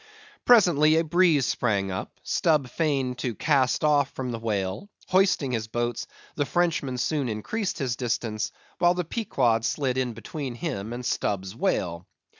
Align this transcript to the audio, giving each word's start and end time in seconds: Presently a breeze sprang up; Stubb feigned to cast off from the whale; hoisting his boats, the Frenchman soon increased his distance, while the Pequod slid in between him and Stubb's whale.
Presently 0.45 0.95
a 0.97 1.03
breeze 1.03 1.45
sprang 1.45 1.91
up; 1.91 2.19
Stubb 2.23 2.69
feigned 2.71 3.19
to 3.19 3.35
cast 3.35 3.83
off 3.83 4.09
from 4.09 4.31
the 4.31 4.39
whale; 4.39 4.89
hoisting 5.09 5.51
his 5.51 5.67
boats, 5.67 6.07
the 6.33 6.43
Frenchman 6.43 6.97
soon 6.97 7.29
increased 7.29 7.77
his 7.77 7.95
distance, 7.95 8.51
while 8.79 8.95
the 8.95 9.05
Pequod 9.05 9.63
slid 9.63 9.99
in 9.99 10.13
between 10.13 10.55
him 10.55 10.91
and 10.91 11.05
Stubb's 11.05 11.55
whale. 11.55 12.07